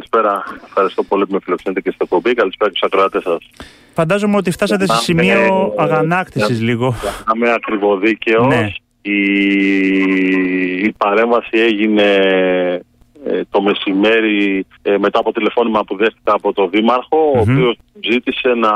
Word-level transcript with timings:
καλησπέρα. 0.00 0.44
Ευχαριστώ 0.66 1.02
πολύ 1.02 1.26
που 1.26 1.32
με 1.32 1.38
φιλοξενείτε 1.42 1.80
και 1.80 1.90
στο 1.90 2.06
κομπή. 2.06 2.34
Καλησπέρα 2.34 2.70
και 2.70 2.76
στους 2.76 2.90
ακροάτες 2.92 3.22
σας. 3.22 3.50
Φαντάζομαι 3.94 4.36
ότι 4.36 4.50
φτάσατε 4.50 4.86
σε 4.86 4.96
σημείο 4.96 5.74
αγανάκτησης 5.76 6.60
λίγο. 6.60 6.94
Να 7.26 7.32
είμαι 7.34 7.52
ακριβοδίκαιο. 7.52 8.46
Ναι. 8.46 8.72
Η, 9.02 9.20
η 10.84 10.92
παρέμβαση 10.96 11.58
έγινε 11.58 12.18
ε, 13.24 13.40
το 13.50 13.62
μεσημέρι 13.62 14.66
ε, 14.82 14.98
μετά 14.98 15.18
από 15.18 15.32
τηλεφώνημα 15.32 15.84
που 15.84 15.96
δέχτηκα 15.96 16.32
από 16.32 16.52
τον 16.52 16.70
Δήμαρχο, 16.70 17.32
ο 17.34 17.38
οποίος 17.38 17.78
ζήτησε 18.10 18.48
να 18.48 18.72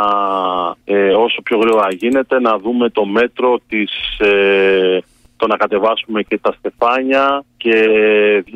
ε, 0.84 1.12
όσο 1.12 1.42
πιο 1.42 1.58
γρήγορα 1.58 1.88
γίνεται 1.90 2.40
να 2.40 2.58
δούμε 2.58 2.88
το 2.88 3.04
μέτρο 3.04 3.58
της 3.68 3.90
το 5.44 5.50
να 5.50 5.56
κατεβάσουμε 5.56 6.22
και 6.22 6.38
τα 6.38 6.52
στεφάνια 6.58 7.44
και 7.56 7.76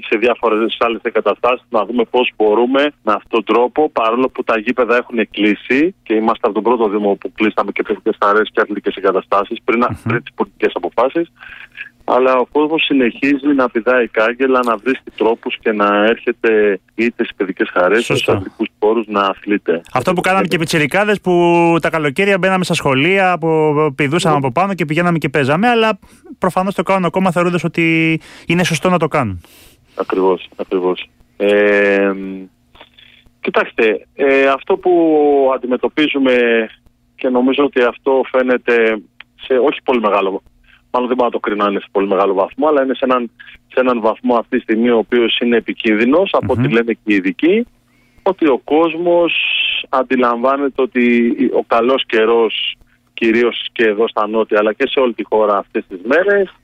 σε 0.08 0.16
διάφορες 0.18 0.76
άλλες 0.78 1.00
εγκαταστάσεις 1.02 1.66
να 1.70 1.84
δούμε 1.84 2.04
πώς 2.04 2.32
μπορούμε 2.36 2.82
με 3.02 3.12
αυτόν 3.12 3.30
τον 3.30 3.44
τρόπο 3.44 3.90
παρόλο 3.90 4.28
που 4.28 4.44
τα 4.44 4.58
γήπεδα 4.58 4.96
έχουν 4.96 5.30
κλείσει 5.30 5.94
και 6.02 6.14
είμαστε 6.14 6.46
από 6.46 6.54
τον 6.54 6.62
πρώτο 6.62 6.88
Δήμο 6.88 7.14
που 7.14 7.32
κλείσαμε 7.32 7.70
και 7.72 7.82
παιδικές 7.82 8.16
χαρές 8.24 8.48
και 8.52 8.60
αθλητικές 8.60 8.94
εγκαταστάσεις 8.94 9.58
πριν, 9.64 9.82
mm-hmm. 9.84 10.08
πριν 10.08 10.22
τις 10.22 10.32
πολιτικές 10.34 10.72
αποφάσεις 10.74 11.26
αλλά 12.10 12.36
ο 12.36 12.46
κόσμος 12.52 12.84
συνεχίζει 12.84 13.54
να 13.56 13.70
πηδάει 13.70 14.08
κάγκελα, 14.08 14.60
να 14.64 14.76
βρίσκει 14.76 15.10
τρόπους 15.16 15.58
και 15.58 15.72
να 15.72 16.04
έρχεται 16.04 16.80
είτε 16.94 17.24
στι 17.24 17.34
παιδικές 17.36 17.70
χαρές 17.72 18.08
είτε 18.08 18.16
στου 18.16 18.32
αγρικού 18.32 18.64
πόρους 18.78 19.06
να 19.06 19.20
αθλείται. 19.20 19.80
Αυτό 19.92 20.12
που 20.12 20.20
κάναμε 20.20 20.46
και 20.46 20.56
οι 20.56 20.58
πιτσιρικάδες 20.58 21.20
που 21.20 21.32
τα 21.82 21.90
καλοκαίρια 21.90 22.38
μπαίναμε 22.38 22.64
στα 22.64 22.74
σχολεία, 22.74 23.38
που 23.38 23.74
πηδούσαμε 23.94 24.36
από 24.36 24.52
πάνω 24.52 24.74
και 24.74 24.84
πηγαίναμε 24.84 25.18
και 25.18 25.28
παίζαμε, 25.28 25.68
αλλά 25.68 25.98
προφανώς 26.38 26.74
το 26.74 26.82
κάνουν 26.82 27.04
ακόμα 27.04 27.30
θεωρώντας 27.30 27.64
ότι 27.64 28.20
είναι 28.46 28.64
σωστό 28.64 28.90
να 28.90 28.98
το 28.98 29.08
κάνουν. 29.08 29.40
Ακριβώς, 29.94 30.48
ακριβώς. 30.56 31.08
Ε, 31.36 32.12
κοιτάξτε, 33.40 34.06
ε, 34.14 34.46
αυτό 34.46 34.76
που 34.76 34.92
αντιμετωπίζουμε 35.54 36.32
και 37.14 37.28
νομίζω 37.28 37.64
ότι 37.64 37.82
αυτό 37.82 38.20
φαίνεται 38.30 39.02
σε 39.40 39.54
όχι 39.54 39.82
πολύ 39.84 40.00
μεγάλο 40.00 40.42
μάλλον 40.98 41.08
δεν 41.08 41.16
μπορώ 41.16 41.28
να 41.28 41.38
το 41.40 41.40
κρίνω 41.40 41.66
είναι 41.66 41.80
σε 41.80 41.88
πολύ 41.92 42.08
μεγάλο 42.08 42.34
βαθμό, 42.34 42.68
αλλά 42.68 42.82
είναι 42.82 42.94
σε 42.94 43.04
έναν, 43.04 43.30
σε 43.72 43.80
έναν 43.80 44.00
βαθμό 44.00 44.34
αυτή 44.36 44.56
τη 44.56 44.62
στιγμή 44.62 44.90
ο 44.90 44.98
οποίος 44.98 45.38
είναι 45.42 45.56
επικίνδυνος, 45.56 46.30
mm-hmm. 46.32 46.38
από 46.42 46.52
ό,τι 46.52 46.68
λένε 46.68 46.92
και 46.92 47.00
οι 47.04 47.14
ειδικοί, 47.14 47.66
ότι 48.22 48.48
ο 48.48 48.60
κόσμος 48.64 49.32
αντιλαμβάνεται 49.88 50.82
ότι 50.82 51.32
ο 51.54 51.64
καλός 51.66 52.04
καιρός, 52.06 52.76
κυρίως 53.14 53.66
και 53.72 53.84
εδώ 53.84 54.08
στα 54.08 54.28
νότια, 54.28 54.58
αλλά 54.58 54.72
και 54.72 54.88
σε 54.88 55.00
όλη 55.00 55.14
τη 55.14 55.24
χώρα 55.24 55.58
αυτές 55.58 55.84
τις 55.88 56.00
μέρες, 56.04 56.54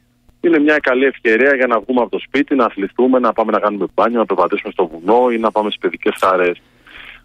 είναι 0.40 0.58
μια 0.58 0.78
καλή 0.78 1.04
ευκαιρία 1.04 1.54
για 1.54 1.66
να 1.66 1.80
βγούμε 1.80 2.00
από 2.00 2.10
το 2.10 2.18
σπίτι, 2.18 2.54
να 2.54 2.64
αθληθούμε, 2.64 3.18
να 3.18 3.32
πάμε 3.32 3.52
να 3.52 3.58
κάνουμε 3.58 3.86
μπάνιο, 3.94 4.18
να 4.18 4.26
περπατήσουμε 4.26 4.72
στο 4.72 4.86
βουνό 4.86 5.30
ή 5.30 5.38
να 5.38 5.50
πάμε 5.50 5.70
στι 5.70 5.78
παιδικές 5.80 6.14
χαρέ. 6.20 6.52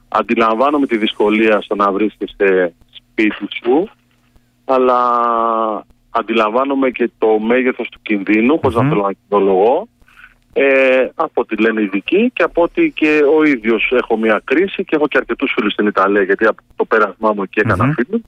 Αντιλαμβάνομαι 0.08 0.88
τη 0.88 0.98
δυσκολία 0.98 1.62
στο 1.62 1.76
να 1.76 1.92
βρίσκεσαι 1.92 2.74
σπίτι 2.92 3.48
σου, 3.64 3.90
αλλά 4.66 5.00
αντιλαμβάνομαι 6.10 6.90
και 6.90 7.10
το 7.18 7.40
μέγεθος 7.40 7.90
του 7.90 8.00
κινδύνου, 8.02 8.60
mm-hmm. 8.62 8.72
να 8.72 8.88
θέλω 8.88 9.02
να 9.02 9.12
κοινολογώ, 9.28 9.88
ε, 10.54 11.08
από 11.16 11.42
ό,τι 11.42 11.56
λένε 11.56 11.82
οι 11.82 11.84
ειδικοί 11.84 12.32
και 12.34 12.44
από 12.44 12.62
ότι 12.62 12.92
και 12.96 13.22
ο 13.38 13.44
ίδιος 13.44 13.92
έχω 13.96 14.18
μια 14.18 14.42
κρίση 14.44 14.84
και 14.84 14.96
έχω 14.96 15.08
και 15.08 15.18
αρκετούς 15.18 15.52
φίλους 15.56 15.74
στην 15.74 15.88
Ιταλία, 15.88 16.22
γιατί 16.22 16.46
από 16.46 16.62
το 16.76 16.86
πέρασμά 16.86 17.34
μου 17.34 17.44
εκεί 17.44 17.60
έκανα 17.60 17.86
mm-hmm. 17.86 18.04
φίλους, 18.06 18.22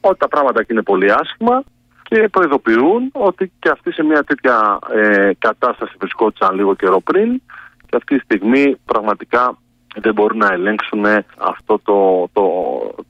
ότι 0.00 0.18
τα 0.18 0.28
πράγματα 0.28 0.60
εκεί 0.60 0.72
είναι 0.72 0.82
πολύ 0.82 1.12
άσχημα 1.12 1.62
και 2.02 2.28
προειδοποιούν 2.28 3.10
ότι 3.12 3.52
και 3.58 3.68
αυτοί 3.68 3.92
σε 3.92 4.02
μια 4.02 4.22
τέτοια 4.24 4.78
ε, 4.94 5.30
κατάσταση 5.38 5.94
βρισκόντουσαν 5.98 6.54
λίγο 6.54 6.74
καιρό 6.74 7.00
πριν 7.00 7.42
και 7.86 7.96
αυτή 7.96 8.16
τη 8.16 8.24
στιγμή 8.24 8.76
πραγματικά 8.84 9.58
δεν 10.00 10.12
μπορούν 10.14 10.38
να 10.38 10.52
ελέγξουν 10.52 11.04
αυτό 11.38 11.80
το, 11.82 12.28
το, 12.32 12.44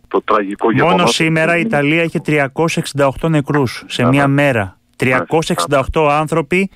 το 0.08 0.22
τραγικό 0.22 0.72
γεγονός. 0.72 0.96
Μόνο 0.96 1.06
σήμερα 1.06 1.56
η 1.56 1.60
Ιταλία 1.60 2.02
είχε 2.02 2.20
368 2.96 3.28
νεκρούς 3.28 3.84
σε 3.86 4.06
μία 4.06 4.28
μέρα. 4.28 4.78
368 5.92 6.08
άνθρωποι 6.10 6.70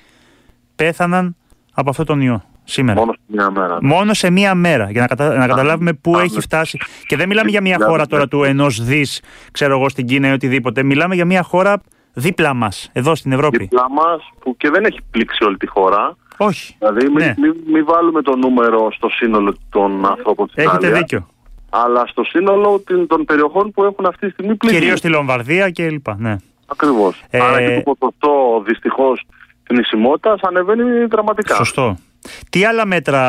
πέθαναν 0.75 1.35
από 1.73 1.89
αυτό 1.89 2.03
τον 2.03 2.21
ιό. 2.21 2.43
Σήμερα. 2.63 2.99
Μόνο 2.99 3.13
σε 3.13 3.19
μία 3.27 3.51
μέρα. 3.51 3.77
Ναι. 3.81 3.87
Μόνο 3.87 4.13
σε 4.13 4.29
μία 4.29 4.55
μέρα. 4.55 4.91
Για 4.91 5.01
να, 5.01 5.07
κατα... 5.07 5.37
να 5.37 5.47
καταλάβουμε 5.47 5.93
πού 5.93 6.19
έχει 6.19 6.39
φτάσει. 6.39 6.79
Και 7.05 7.15
δεν 7.15 7.27
μιλάμε 7.27 7.49
για 7.49 7.61
μια 7.61 7.77
χώρα 7.81 8.05
τώρα 8.05 8.27
του 8.27 8.43
ενός 8.43 8.83
δις, 8.83 9.21
ξέρω 9.51 9.77
εγώ, 9.77 9.89
στην 9.89 10.05
Κίνα 10.05 10.27
ή 10.27 10.31
οτιδήποτε. 10.31 10.83
Μιλάμε 10.83 11.15
για 11.15 11.25
μια 11.25 11.43
χώρα 11.43 11.81
δίπλα 12.13 12.53
μας, 12.53 12.89
εδώ 12.93 13.15
στην 13.15 13.31
Ευρώπη. 13.31 13.57
Δίπλα 13.57 13.89
μας, 13.89 14.29
που 14.39 14.57
και 14.57 14.69
δεν 14.69 14.85
έχει 14.85 14.99
πλήξει 15.11 15.43
όλη 15.43 15.57
τη 15.57 15.67
χώρα. 15.67 16.17
Όχι. 16.41 16.75
Δηλαδή, 16.79 17.09
μην, 17.09 17.17
ναι. 17.17 17.33
μην, 17.71 17.85
βάλουμε 17.85 18.21
το 18.21 18.35
νούμερο 18.35 18.91
στο 18.91 19.09
σύνολο 19.09 19.55
των 19.69 20.05
ανθρώπων 20.05 20.47
τη 20.47 20.61
Έχετε 20.61 20.91
δίκιο. 20.91 21.27
Αλλά 21.69 22.05
στο 22.07 22.23
σύνολο 22.23 22.83
των 23.07 23.25
περιοχών 23.25 23.71
που 23.71 23.83
έχουν 23.83 24.05
αυτή 24.05 24.25
τη 24.25 24.31
στιγμή 24.31 24.55
πλήξει. 24.55 24.79
Κυρίως 24.79 24.99
στη 24.99 25.07
Λομβαρδία 25.07 25.69
και 25.69 25.89
λοιπά. 25.89 26.15
Ναι. 26.19 26.35
Ακριβώς. 26.67 27.23
Ε... 27.29 27.39
Άρα 27.41 27.61
και 27.61 27.81
το 27.85 27.93
ποσοστό 27.95 28.63
δυστυχώς 28.65 29.25
θνησιμότητα 29.63 30.37
ανεβαίνει 30.41 31.05
δραματικά. 31.05 31.55
Σωστό. 31.55 31.97
Τι 32.49 32.65
άλλα 32.65 32.85
μέτρα 32.85 33.21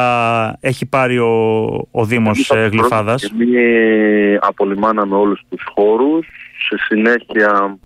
έχει 0.61 0.87
πάρει 0.87 1.19
ο, 1.19 1.67
ο 1.91 2.05
Δήμος 2.05 2.51
ε, 2.51 2.67
Γλυφάδας; 2.67 3.23
Εμείς 3.23 4.39
απολυμάναμε 4.41 5.17
όλους 5.17 5.41
τους 5.51 5.63
χώρους. 5.75 6.27
Σε 6.69 6.77
συνέχεια 6.79 7.79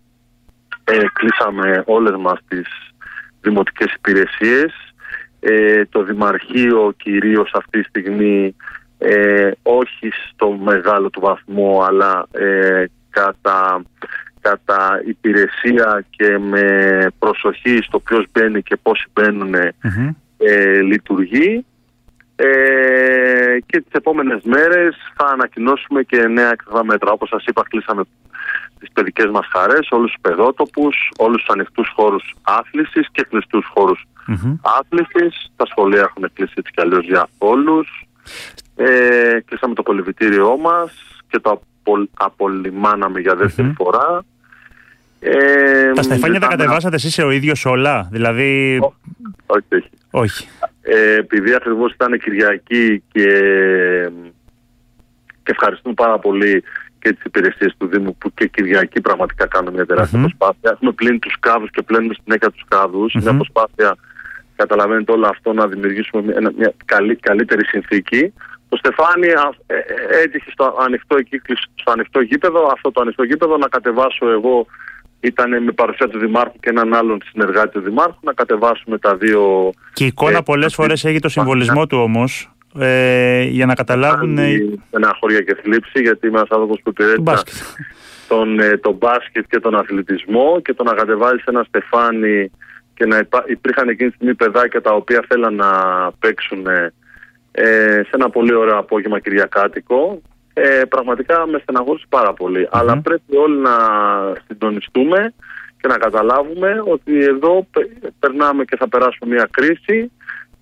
ε, 0.84 0.98
κλείσαμε 1.12 1.82
όλες 1.86 2.14
μας 2.18 2.38
τις 2.48 2.66
δημοτικές 3.40 3.94
υπηρεσίες. 3.94 4.93
Ε, 5.46 5.84
το 5.84 6.02
Δημαρχείο 6.02 6.94
κυρίως 6.96 7.50
αυτή 7.54 7.80
τη 7.80 7.88
στιγμή 7.88 8.56
ε, 8.98 9.50
όχι 9.62 10.10
στο 10.30 10.50
μεγάλο 10.50 11.10
του 11.10 11.20
βαθμό 11.20 11.84
αλλά 11.88 12.26
ε, 12.32 12.84
κατά, 13.10 13.82
κατά 14.40 15.02
υπηρεσία 15.06 16.04
και 16.10 16.38
με 16.38 16.66
προσοχή 17.18 17.78
στο 17.82 17.98
ποιος 17.98 18.26
μπαίνει 18.32 18.62
και 18.62 18.76
πώς 18.76 19.04
μπαίνουν 19.12 19.54
ε, 20.36 20.80
λειτουργεί 20.80 21.64
ε, 22.36 23.58
και 23.66 23.80
τις 23.80 23.92
επόμενες 23.92 24.42
μέρες 24.42 24.96
θα 25.16 25.26
ανακοινώσουμε 25.26 26.02
και 26.02 26.26
νέα 26.26 26.50
ακριβά 26.52 26.84
μέτρα. 26.84 27.12
Όπως 27.12 27.28
σας 27.28 27.44
είπα 27.44 27.62
κλείσαμε 27.68 28.02
τις 28.78 28.92
παιδικές 28.92 29.30
μας 29.30 29.46
χαρές, 29.52 29.88
όλους 29.90 30.12
τους 30.12 30.20
παιδότοπους, 30.20 31.10
όλους 31.16 31.36
τους 31.36 31.54
ανοιχτούς 31.54 31.92
χώρους 31.94 32.34
άθλησης 32.42 33.08
και 33.12 33.26
κλειστούς 33.30 33.66
χώρους 33.74 34.06
mm-hmm. 34.28 34.58
άθλησης. 34.80 35.52
Τα 35.56 35.66
σχολεία 35.66 36.00
έχουν 36.00 36.30
κλείσει 36.32 36.54
έτσι 36.56 36.72
κι 36.72 36.80
αλλιώς 36.80 37.04
για 37.04 37.26
όλους. 37.38 38.06
Ε, 38.76 39.38
κλείσαμε 39.44 39.74
το 39.74 39.82
κολυβητήριό 39.82 40.56
μας 40.56 40.92
και 41.28 41.38
το 41.38 41.50
απολ, 41.50 42.08
απολυμάναμε 42.14 43.20
για 43.20 43.34
δευτερη 43.34 43.72
φορά. 43.76 44.24
Ε, 45.20 45.92
τα 45.92 46.02
στεφάνια 46.02 46.40
τα 46.40 46.46
κατεβάσατε 46.46 46.96
εσείς 46.96 47.18
ο 47.18 47.30
ίδιος 47.30 47.64
όλα, 47.64 48.08
δηλαδή... 48.10 48.78
Όχι, 49.46 49.64
όχι. 49.70 49.90
όχι. 50.10 50.48
Ε, 50.86 51.14
επειδή 51.14 51.54
ακριβώς 51.54 51.92
ήταν 51.92 52.18
Κυριακή 52.18 53.02
και, 53.12 53.28
και 55.42 55.50
ευχαριστούμε 55.50 55.94
πάρα 55.94 56.18
πολύ 56.18 56.64
και 56.98 57.12
τις 57.12 57.24
υπηρεσίες 57.24 57.74
του 57.78 57.86
Δήμου 57.86 58.16
που 58.16 58.34
και 58.34 58.46
Κυριακή 58.46 59.00
πραγματικά 59.00 59.46
κάνουν 59.46 59.72
μια 59.74 59.86
τεράστια 59.86 60.18
mm-hmm. 60.18 60.22
προσπάθεια. 60.22 60.70
Έχουμε 60.72 60.92
πλύνει 60.92 61.18
τους 61.18 61.36
κάδους 61.40 61.70
και 61.70 61.82
πλένουμε 61.82 62.14
συνέχεια 62.24 62.50
τους 62.50 62.64
κάδους. 62.68 63.14
Mm-hmm. 63.16 63.22
Μια 63.22 63.34
προσπάθεια, 63.34 63.96
καταλαβαίνετε 64.56 65.12
όλο 65.12 65.26
αυτό, 65.26 65.52
να 65.52 65.66
δημιουργήσουμε 65.66 66.22
μια, 66.22 66.52
μια 66.56 66.72
καλή, 66.84 67.16
καλύτερη 67.16 67.64
συνθήκη. 67.66 68.32
Το 68.68 68.76
Στεφάνι 68.76 69.26
ε, 69.26 69.74
ε, 69.74 70.22
έτυχε 70.22 70.50
στο 70.50 70.76
ανοιχτό, 70.80 71.16
στο 71.74 71.90
ανοιχτό 71.90 72.20
γήπεδο, 72.20 72.70
αυτό 72.72 72.92
το 72.92 73.00
ανοιχτό 73.00 73.22
γήπεδο 73.22 73.56
να 73.56 73.68
κατεβάσω 73.68 74.30
εγώ 74.30 74.66
ήταν 75.26 75.62
με 75.62 75.72
παρουσία 75.72 76.08
του 76.08 76.18
Δημάρχου 76.18 76.58
και 76.60 76.70
έναν 76.70 76.94
άλλον 76.94 77.20
συνεργάτη 77.30 77.68
του 77.68 77.80
Δημάρχου 77.80 78.18
να 78.20 78.32
κατεβάσουμε 78.32 78.98
τα 78.98 79.16
δύο. 79.16 79.72
Και 79.92 80.04
η 80.04 80.06
εικόνα 80.06 80.38
ε, 80.38 80.40
πολλές 80.44 80.74
φορές 80.74 81.04
έχει 81.04 81.18
το 81.18 81.28
συμβολισμό 81.28 81.86
του 81.86 81.98
όμως. 81.98 82.48
Ε, 82.78 83.42
για 83.42 83.66
να 83.66 83.74
καταλάβουν. 83.74 84.38
Ένα 84.90 85.16
χωριά 85.20 85.40
και 85.40 85.56
θλίψη, 85.62 86.00
γιατί 86.02 86.26
είμαι 86.26 86.36
ένας 86.36 86.50
άνθρωπος 86.50 86.80
που 86.82 86.88
υπηρέτησα 86.88 87.42
τον, 88.28 88.60
ε, 88.60 88.76
τον 88.76 88.94
μπάσκετ 88.94 89.44
και 89.48 89.60
τον 89.60 89.74
αθλητισμό 89.74 90.60
και 90.64 90.74
το 90.74 90.82
να 90.82 90.92
κατεβάζει 90.92 91.42
ένα 91.46 91.64
στεφάνι 91.68 92.50
και 92.94 93.06
να 93.06 93.18
υπά... 93.18 93.44
υπήρχαν 93.46 93.88
εκείνη 93.88 94.08
τη 94.08 94.14
στιγμή 94.14 94.34
παιδάκια 94.34 94.80
τα 94.80 94.92
οποία 94.92 95.24
θέλαν 95.28 95.54
να 95.54 95.70
παίξουν 96.18 96.66
ε, 97.50 98.02
σε 98.02 98.10
ένα 98.12 98.30
πολύ 98.30 98.54
ωραίο 98.54 98.78
απόγευμα 98.78 99.20
Κυριακάτικο. 99.20 100.22
Ε, 100.54 100.84
πραγματικά 100.88 101.46
με 101.46 101.58
στεναχώρησε 101.62 102.06
πάρα 102.08 102.34
Αλλά 102.70 103.00
πρέπει 103.00 103.36
όλοι 103.36 103.58
να 103.58 103.76
συντονιστούμε 104.46 105.34
και 105.80 105.88
να 105.88 105.96
καταλάβουμε 105.96 106.82
ότι 106.84 107.24
εδώ 107.24 107.66
περνάμε 108.18 108.64
και 108.64 108.76
θα 108.76 108.88
περάσουμε 108.88 109.34
μια 109.34 109.48
κρίση 109.50 110.10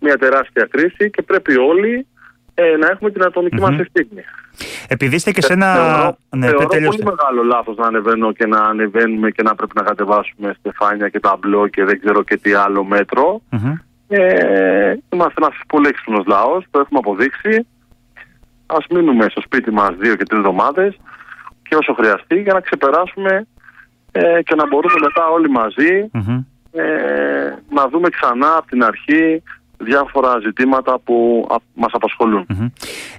μια 0.02 0.16
τεράστια 0.18 0.68
κρίση 0.70 1.10
και 1.10 1.22
πρέπει 1.22 1.58
όλοι 1.58 2.06
ε, 2.54 2.76
να 2.76 2.86
έχουμε 2.86 3.10
την 3.10 3.24
ατομική 3.24 3.56
mm-hmm. 3.58 3.70
μας 3.70 3.80
ευθύνη. 3.80 4.24
Επειδή 4.88 5.14
είστε 5.14 5.30
και 5.30 5.42
σε 5.42 5.52
ένα... 5.52 5.74
Θεωρώ, 5.74 6.16
ναι, 6.36 6.46
θεωρώ 6.46 6.66
πολύ 6.66 7.04
μεγάλο 7.04 7.42
λάθος 7.42 7.76
να 7.76 7.86
ανεβαίνω 7.86 8.32
και 8.32 8.46
να 8.46 8.60
ανεβαίνουμε 8.60 9.30
και 9.30 9.42
να 9.42 9.54
πρέπει 9.54 9.72
να 9.74 9.82
κατεβάσουμε 9.82 10.54
στεφάνια 10.58 11.08
και 11.08 11.20
ταμπλό 11.20 11.68
και 11.68 11.84
δεν 11.84 12.00
ξέρω 12.00 12.22
και 12.22 12.36
τι 12.36 12.52
άλλο 12.52 12.84
μέτρο. 12.84 13.42
Mm-hmm. 13.50 13.72
Ε, 14.08 14.94
είμαστε 15.12 15.34
ένας 15.36 15.54
πολύ 15.66 15.86
έξυπνος 15.88 16.26
λαός, 16.26 16.64
το 16.70 16.80
έχουμε 16.80 16.98
αποδείξει. 16.98 17.66
Ας 18.76 18.86
μείνουμε 18.90 19.26
στο 19.30 19.40
σπίτι 19.40 19.70
μας 19.70 19.90
δύο 19.98 20.14
και 20.16 20.24
τρεις 20.24 20.38
εβδομάδες 20.38 20.96
και 21.62 21.76
όσο 21.76 21.94
χρειαστεί 21.94 22.40
για 22.40 22.52
να 22.52 22.60
ξεπεράσουμε 22.60 23.46
ε, 24.12 24.42
και 24.42 24.54
να 24.54 24.66
μπορούμε 24.66 24.94
μετά 25.00 25.26
όλοι 25.26 25.48
ε, 26.72 26.84
να 27.70 27.88
δούμε 27.88 28.08
ξανά 28.08 28.56
από 28.56 28.66
την 28.66 28.84
αρχή 28.84 29.42
διάφορα 29.82 30.38
ζητήματα 30.42 30.98
που 31.04 31.46
μας 31.74 31.90
απασχολουν 31.92 32.46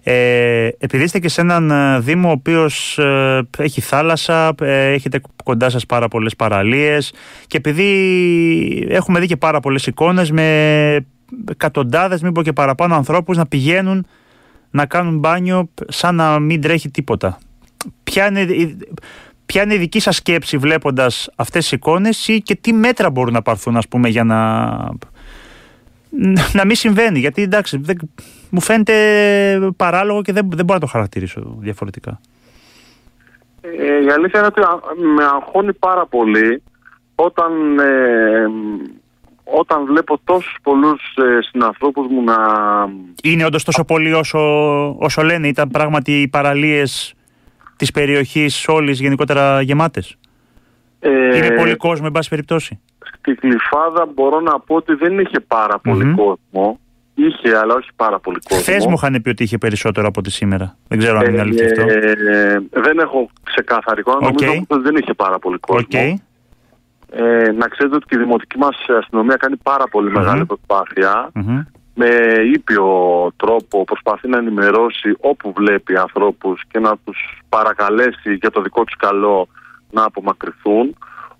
Ε, 0.04 0.70
επειδή 0.78 1.04
είστε 1.04 1.20
και 1.20 1.30
σε 1.30 1.42
έναν 1.42 1.72
ε, 1.72 2.00
Δήμο 2.00 2.28
ο 2.30 2.32
οποίος 2.32 2.98
ε, 2.98 3.42
έχει 3.58 3.82
θάλασσα, 3.82 4.54
ε, 4.62 4.92
έχετε 4.92 5.22
κοντά 5.44 5.70
σας 5.70 5.86
πάρα 5.86 6.08
πολλές 6.08 6.36
παραλίες 6.36 7.14
και 7.48 7.58
επειδή 7.58 8.88
έχουμε 8.90 9.20
δει 9.20 9.28
και 9.28 9.38
πάρα 9.38 9.60
πολλές 9.60 9.88
εικόνες 9.88 10.32
με 10.32 11.06
εκατοντάδες, 11.52 12.22
μην 12.22 12.32
πω 12.32 12.42
και 12.42 12.54
παραπάνω 12.54 12.96
ανθρώπους 12.96 13.38
να 13.38 13.46
πηγαίνουν 13.46 14.06
να 14.74 14.86
κάνουν 14.86 15.18
μπάνιο 15.18 15.70
σαν 15.88 16.16
να 16.16 16.40
μην 16.40 16.62
τρέχει 16.62 16.90
τίποτα. 16.90 17.38
Ποια 18.04 18.28
είναι, 18.28 18.76
ποια 19.46 19.64
είναι 19.64 19.74
η 19.74 19.78
δική 19.78 20.00
σας 20.00 20.16
σκέψη 20.16 20.58
βλέποντας 20.58 21.30
αυτές 21.36 21.62
τις 21.62 21.72
εικόνες 21.72 22.28
ή 22.28 22.42
και 22.42 22.56
τι 22.56 22.74
μέτρα 22.74 23.10
μπορούν 23.10 23.34
να 23.34 23.42
πάρθουν 23.42 23.78
ας 23.78 23.88
πούμε 23.88 24.10
για 24.10 24.24
να 24.24 24.40
να 26.54 26.66
μην 26.66 26.76
συμβαίνει; 26.76 27.20
Γιατί 27.20 27.42
εντάξει, 27.42 27.78
δεν, 27.78 27.98
μου 28.50 28.62
φαίνεται 28.62 28.94
παράλογο 29.78 30.22
και 30.22 30.34
δεν, 30.34 30.50
δεν 30.50 30.66
μπορώ 30.66 30.80
να 30.80 30.86
το 30.86 30.92
χαρακτηρίσω 30.92 31.56
διαφορετικά. 31.60 32.20
Ε, 33.62 34.04
η 34.04 34.10
αλήθεια 34.12 34.40
είναι 34.40 34.48
ότι 34.48 34.62
με 35.16 35.24
αγχώνει 35.24 35.74
πάρα 35.74 36.06
πολύ 36.06 36.64
όταν, 37.16 37.80
ε, 37.80 38.48
όταν 39.60 39.86
βλέπω 39.86 40.20
τόσους 40.24 40.56
πολλούς 40.64 41.02
ε, 41.16 41.42
συνανθρώπους 41.42 42.08
μου 42.08 42.24
να... 42.24 42.36
Είναι 43.24 43.46
όντως 43.46 43.64
τόσο 43.64 43.84
πολύ 43.84 44.14
όσο, 44.14 44.40
όσο 45.00 45.22
λένε, 45.22 45.48
ήταν 45.48 45.70
πράγματι 45.70 46.22
οι 46.22 46.28
παραλίες 46.28 47.14
της 47.76 47.92
περιοχής 47.92 48.68
όλης 48.68 49.00
γενικότερα 49.00 49.62
γεμάτες. 49.62 50.18
Ε, 51.00 51.38
Είναι 51.38 51.52
πολύ 51.52 51.76
κόσμο, 51.76 52.06
εν 52.08 52.12
πάση 52.12 52.30
περιπτώσει 52.30 52.80
στη 53.24 53.38
Γλυφάδα 53.42 54.10
μπορώ 54.14 54.40
να 54.40 54.60
πω 54.60 54.76
ότι 54.76 54.94
δεν 54.94 55.20
είχε 55.20 55.40
πάρα 55.40 55.82
κόσμο. 56.16 56.80
Είχε, 57.16 57.58
αλλά 57.58 57.76
όχι 57.76 57.90
πάρα 57.96 58.20
πολύ 58.20 58.40
κόσμο. 58.50 58.64
Χθες 58.64 58.86
μου 58.86 58.94
είχαν 58.94 59.22
πει 59.22 59.30
ότι 59.30 59.44
είχε 59.44 59.58
περισσότερο 59.58 60.08
από 60.08 60.22
τη 60.22 60.32
σήμερα. 60.32 60.78
Δεν 60.88 60.98
ξέρω 61.00 61.18
αν 61.18 61.26
είναι 61.26 61.40
αλήθεια 61.40 61.66
αυτό. 61.66 61.82
Ε, 61.82 62.64
δεν 62.70 63.00
έχω 63.00 63.30
ξεκάθαρη 63.44 64.00
εικόνα. 64.00 64.28
Okay. 64.28 64.46
Νομίζω 64.46 64.66
ότι 64.68 64.82
δεν 64.82 64.96
είχε 64.96 65.14
πάρα 65.14 65.40
πολύ 65.40 65.58
κόσμο. 65.58 65.88
Okay. 65.92 66.14
Ε, 67.16 67.52
να 67.52 67.68
ξέρετε 67.68 67.96
ότι 67.96 68.06
και 68.06 68.16
η 68.16 68.20
δημοτική 68.20 68.58
μας 68.58 68.76
αστυνομία 69.00 69.36
κάνει 69.36 69.56
πάρα 69.64 69.88
πολύ 69.88 70.10
mm-hmm. 70.10 70.20
μεγάλη 70.20 70.46
προσπάθεια. 70.46 71.32
Mm-hmm. 71.36 71.66
Με 71.96 72.10
ήπιο 72.54 72.88
τρόπο 73.36 73.84
προσπαθεί 73.84 74.28
να 74.28 74.38
ενημερώσει 74.38 75.16
όπου 75.20 75.54
βλέπει 75.56 75.98
ανθρώπους 75.98 76.62
και 76.72 76.80
να 76.80 76.98
τους 77.06 77.42
παρακαλέσει 77.50 78.34
για 78.34 78.52
το 78.52 78.62
δικό 78.62 78.84
τους 78.84 78.96
καλό 78.96 79.48
να 79.92 80.04
απομακρυνθούν 80.04 80.96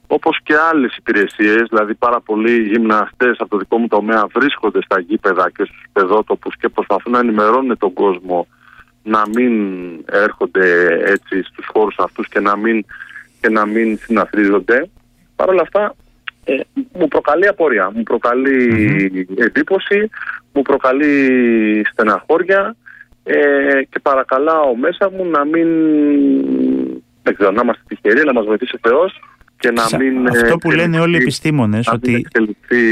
όπως 0.08 0.40
και 0.44 0.54
άλλες 0.72 0.96
υπηρεσίες, 0.96 1.68
δηλαδή 1.70 1.94
πάρα 1.94 2.20
πολλοί 2.22 2.62
γυμναστές 2.62 3.36
από 3.40 3.50
το 3.50 3.58
δικό 3.58 3.78
μου 3.78 3.88
τομέα 3.88 4.28
βρίσκονται 4.34 4.82
στα 4.82 5.00
γήπεδα 5.00 5.52
και 5.56 5.64
στους 5.64 5.84
παιδότοπους 5.94 6.58
και 6.58 6.70
προσπαθούν 6.70 7.12
να 7.12 7.20
ενημερώνουν 7.20 7.78
τον 7.78 7.94
κόσμο 7.94 8.48
να 9.04 9.24
μην 9.36 9.54
έρχονται 10.06 11.00
έτσι 11.06 11.44
στους 11.44 11.66
χώρους 11.74 11.96
αυτούς 11.98 12.28
και 12.28 12.40
να 12.40 12.56
μην, 12.56 12.86
και 13.42 13.50
να 13.50 13.66
μην 13.66 13.98
συναθρίζονται. 13.98 14.90
Παρ' 15.36 15.50
όλα 15.50 15.62
αυτά 15.62 15.96
ε, 16.44 16.56
μου 16.94 17.08
προκαλεί 17.08 17.48
απορία, 17.48 17.92
μου 17.96 18.04
προκαλεί 18.04 19.28
εντύπωση, 19.38 20.10
μου 20.54 20.62
προκαλεί 20.62 21.86
στεναχώρια 21.92 22.76
ε, 23.24 23.36
και 23.90 24.00
παρακαλάω 24.02 24.76
μέσα 24.76 25.12
μου 25.12 25.26
να 25.26 25.46
μην 25.46 25.68
δεν 27.24 27.36
ξέρω, 27.36 27.52
να 27.52 27.62
είμαστε 27.62 27.84
τυχεροί, 27.88 28.26
να 28.26 28.34
μας 28.34 28.46
βοηθήσει 28.46 28.76
ο 28.76 28.90
Θεός 28.90 29.22
και 29.58 29.72
να 29.72 29.98
μην. 29.98 30.28
Αυτό 30.28 30.58
που 30.58 30.72
λένε 30.72 31.00
όλοι 31.00 31.14
οι 31.14 31.22
επιστήμονες. 31.22 31.88
Ότι. 31.88 32.14
εξελιχθεί 32.14 32.86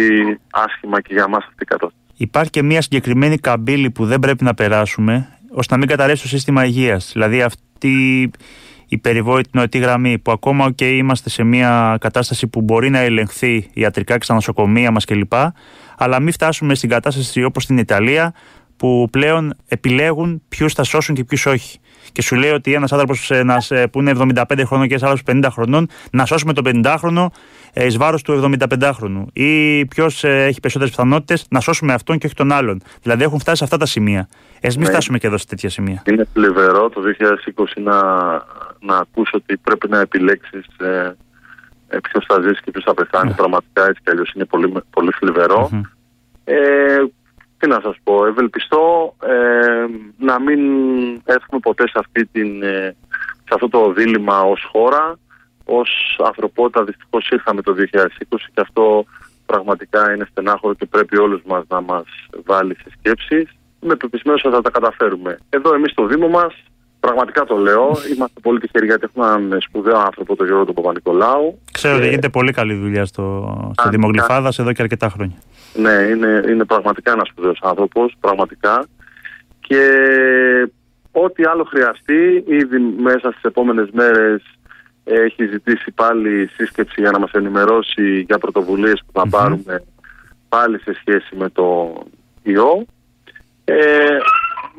άσχημα 0.51 1.01
και 1.01 1.13
για 1.13 1.27
μας 1.27 1.43
αυτή 1.43 1.63
η 1.63 1.65
κατάσταση. 1.65 2.03
Υπάρχει 2.17 2.49
και 2.49 2.63
μια 2.63 2.81
συγκεκριμένη 2.81 3.37
καμπύλη 3.37 3.91
που 3.91 4.05
δεν 4.05 4.19
πρέπει 4.19 4.43
να 4.43 4.53
περάσουμε 4.53 5.27
ώστε 5.51 5.73
να 5.73 5.79
μην 5.79 5.89
καταρρεύσει 5.89 6.23
το 6.23 6.29
σύστημα 6.29 6.65
υγείας. 6.65 7.09
Δηλαδή 7.13 7.41
αυτή 7.41 8.31
η 8.91 8.97
περιβόητη 8.97 9.49
νοητή 9.53 9.77
γραμμή 9.77 10.19
που 10.19 10.31
ακόμα 10.31 10.71
και 10.71 10.89
είμαστε 10.89 11.29
σε 11.29 11.43
μια 11.43 11.97
κατάσταση 11.99 12.47
που 12.47 12.61
μπορεί 12.61 12.89
να 12.89 12.99
ελεγχθεί 12.99 13.69
ιατρικά 13.73 14.17
και 14.17 14.23
στα 14.23 14.33
νοσοκομεία 14.33 14.91
μας 14.91 15.05
κλπ. 15.05 15.33
Αλλά 15.97 16.19
μην 16.19 16.33
φτάσουμε 16.33 16.75
στην 16.75 16.89
κατάσταση 16.89 17.43
όπως 17.43 17.63
στην 17.63 17.77
Ιταλία 17.77 18.33
που 18.81 19.07
πλέον 19.11 19.53
επιλέγουν 19.67 20.41
ποιους 20.49 20.73
θα 20.73 20.83
σώσουν 20.83 21.15
και 21.15 21.23
ποιους 21.23 21.45
όχι. 21.45 21.79
Και 22.11 22.21
σου 22.21 22.35
λέει 22.35 22.51
ότι 22.51 22.73
ένας 22.73 22.91
άνθρωπος 22.91 23.31
ε, 23.31 23.87
που 23.87 23.99
είναι 23.99 24.11
75 24.17 24.61
χρονών 24.65 24.87
και 24.87 24.93
ένας 24.93 25.09
άλλος 25.09 25.21
50 25.27 25.47
χρονών, 25.51 25.87
να 26.11 26.25
σώσουμε 26.25 26.53
τον 26.53 26.63
50χρονο 26.67 27.25
εις 27.73 27.97
βάρος 27.97 28.21
του 28.21 28.55
75χρονου. 28.59 29.25
Ή 29.33 29.85
ποιος 29.85 30.23
ε, 30.23 30.43
έχει 30.43 30.59
περισσότερες 30.59 30.95
πιθανότητες 30.95 31.45
να 31.49 31.59
σώσουμε 31.59 31.93
αυτόν 31.93 32.17
και 32.17 32.25
όχι 32.25 32.35
τον 32.35 32.51
άλλον. 32.51 32.81
Δηλαδή 33.01 33.23
έχουν 33.23 33.39
φτάσει 33.39 33.57
σε 33.57 33.63
αυτά 33.63 33.77
τα 33.77 33.85
σημεία. 33.85 34.27
Ε, 34.59 34.67
μην 34.69 34.79
ναι. 34.79 34.85
φτάσουμε 34.85 35.17
και 35.17 35.27
εδώ 35.27 35.37
σε 35.37 35.45
τέτοια 35.45 35.69
σημεία. 35.69 36.01
Είναι 36.05 36.25
πλευρό 36.33 36.89
το 36.89 37.01
2020 37.55 37.63
να, 37.83 38.01
να 38.79 38.97
ακούσω 38.97 39.31
ότι 39.33 39.57
πρέπει 39.57 39.89
να 39.89 39.99
επιλέξεις 39.99 40.65
ε, 40.79 41.15
ε 41.87 41.97
ποιος 41.97 42.25
θα 42.27 42.41
ζήσει 42.41 42.61
και 42.63 42.71
ποιος 42.71 42.83
θα 42.83 42.93
πεθάνει. 42.93 43.29
Ναι. 43.29 43.35
Πραγματικά 43.35 43.85
έτσι 43.87 44.01
κι 44.03 44.09
αλλιώς 44.09 44.31
είναι 44.31 44.45
πολύ, 44.45 44.73
πολύ 44.89 45.11
Ε, 46.43 46.55
τι 47.61 47.67
να 47.67 47.79
σας 47.83 47.95
πω, 48.03 48.25
ευελπιστώ 48.25 49.15
ε, 49.23 49.85
να 50.17 50.39
μην 50.39 50.59
έρθουμε 51.25 51.59
ποτέ 51.61 51.87
σε, 51.87 51.93
αυτή 51.95 52.25
την, 52.25 52.63
ε, 52.63 52.95
σε 53.43 53.53
αυτό 53.53 53.69
το 53.69 53.91
δίλημα 53.91 54.41
ως 54.41 54.69
χώρα. 54.71 55.19
Ως 55.65 56.19
ανθρωπότητα 56.23 56.83
δυστυχώς 56.83 57.29
ήρθαμε 57.29 57.61
το 57.61 57.73
2020 57.73 58.49
και 58.53 58.61
αυτό 58.61 59.05
πραγματικά 59.45 60.13
είναι 60.13 60.27
στενάχωρο 60.31 60.73
και 60.73 60.85
πρέπει 60.85 61.17
όλους 61.17 61.41
μας 61.45 61.63
να 61.67 61.81
μας 61.81 62.05
βάλει 62.45 62.75
σε 62.75 62.89
σκέψεις. 62.99 63.49
Είμαι 63.79 63.95
πεπισμένος 63.95 64.43
ότι 64.43 64.55
θα 64.55 64.61
τα 64.61 64.69
καταφέρουμε. 64.69 65.37
Εδώ 65.49 65.73
εμείς 65.73 65.91
στο 65.91 66.05
Δήμο 66.05 66.27
μας 66.27 66.53
Πραγματικά 67.01 67.43
το 67.43 67.55
λέω. 67.55 67.97
Είμαστε 68.15 68.39
πολύ 68.41 68.59
τυχεροί 68.59 68.85
γιατί 68.85 69.03
έχουμε 69.03 69.25
έναν 69.25 69.61
σπουδαίο 69.61 69.97
άνθρωπο, 69.97 70.35
τον 70.35 70.45
Γιώργο 70.45 70.65
του 70.65 70.73
Παπα-Νικολάου. 70.73 71.59
Ξέρω 71.71 71.95
ότι 71.95 72.07
γίνεται 72.07 72.29
πολύ 72.29 72.51
καλή 72.51 72.73
δουλειά 72.73 73.05
στο, 73.05 73.25
στο 73.77 73.89
Δημογλυφάδας 73.89 74.59
εδώ 74.59 74.73
και 74.73 74.81
αρκετά 74.81 75.09
χρόνια. 75.09 75.35
Ναι, 75.73 75.91
είναι, 75.91 76.43
είναι 76.49 76.65
πραγματικά 76.65 77.11
ένας 77.11 77.27
σπουδαίος 77.27 77.59
άνθρωπος. 77.61 78.15
Πραγματικά. 78.19 78.85
Και 79.59 79.83
ό,τι 81.11 81.43
άλλο 81.43 81.63
χρειαστεί, 81.63 82.43
ήδη 82.47 82.79
μέσα 82.79 83.31
στις 83.31 83.43
επόμενες 83.43 83.89
μέρες 83.91 84.41
έχει 85.03 85.45
ζητήσει 85.45 85.91
πάλι 85.91 86.49
σύσκεψη 86.53 87.01
για 87.01 87.11
να 87.11 87.19
μας 87.19 87.31
ενημερώσει 87.31 88.19
για 88.19 88.37
πρωτοβουλίες 88.37 89.03
που 89.05 89.19
θα 89.19 89.27
πάρουμε 89.29 89.83
πάλι 90.49 90.79
σε 90.79 90.93
σχέση 90.99 91.35
με 91.35 91.49
το 91.49 91.93
ιό. 92.43 92.85
Ε, 93.65 94.17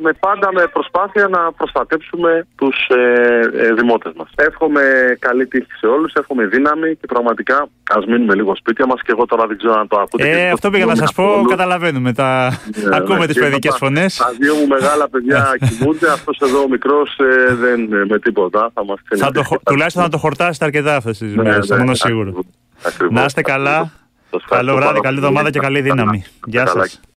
με 0.03 0.13
πάντα 0.13 0.49
με 0.53 0.67
προσπάθεια 0.67 1.29
να 1.29 1.53
προστατέψουμε 1.53 2.47
τους 2.57 2.77
ε, 2.89 3.67
ε, 3.67 3.73
δημότες 3.73 4.13
μας. 4.17 4.29
Εύχομαι 4.35 4.83
καλή 5.19 5.47
τύχη 5.47 5.73
σε 5.81 5.87
όλους, 5.87 6.13
εύχομαι 6.13 6.47
δύναμη 6.47 6.97
και 7.01 7.07
πραγματικά 7.07 7.69
ας 7.91 8.05
μείνουμε 8.07 8.35
λίγο 8.35 8.57
σπίτια 8.57 8.87
μας 8.87 9.01
και 9.03 9.13
εγώ 9.13 9.27
τώρα 9.27 9.47
δεν 9.47 9.57
ξέρω 9.59 9.75
αν 9.75 9.89
το 9.89 9.99
ακούτε. 10.01 10.31
Ε, 10.31 10.51
αυτό 10.51 10.71
πήγα 10.71 10.85
να 10.85 10.95
σας 10.95 11.13
πω, 11.13 11.45
καταλαβαίνουμε, 11.49 12.13
τα... 12.13 12.59
ναι, 12.89 12.97
ακούμε 12.97 13.19
ναι, 13.19 13.27
τις 13.27 13.39
παιδικές 13.39 13.77
φωνές. 13.77 14.17
Τα 14.17 14.33
δύο 14.39 14.55
μου 14.55 14.67
μεγάλα 14.67 15.09
παιδιά 15.09 15.57
κοιμούνται, 15.69 16.11
αυτός 16.11 16.39
εδώ 16.43 16.63
ο 16.63 16.69
μικρός 16.69 17.19
ε, 17.19 17.55
δεν 17.55 18.07
με 18.07 18.19
τίποτα. 18.19 18.71
Θα 18.75 18.85
μας 18.85 18.99
θα 19.17 19.31
το, 19.31 19.43
τουλάχιστον 19.65 20.03
να 20.03 20.09
το 20.09 20.19
χορτάσετε 20.19 20.65
αρκετά 20.65 20.97
αυτές 20.97 21.19
τις 21.19 21.35
ναι, 21.35 21.43
μέρες, 21.43 21.69
ναι, 21.69 21.77
μόνο 21.77 21.95
σίγουρο. 21.95 22.45
Να 23.11 23.25
είστε 23.25 23.43
καλά. 23.43 23.93
Καλό 24.49 24.75
βράδυ, 24.75 25.01
καλή 25.01 25.17
εβδομάδα 25.17 25.51
και 25.51 25.59
καλή 25.59 25.81
δύναμη. 25.81 26.25
Γεια 26.47 26.67
σας. 26.67 27.01